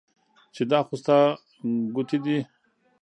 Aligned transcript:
چې 0.55 0.63
دا 0.71 0.79
خو 0.87 0.93
ستا 1.01 1.17
ګوتې 1.95 2.17
دي 2.23 2.37